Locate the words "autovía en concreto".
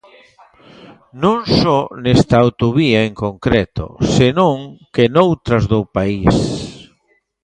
2.45-3.85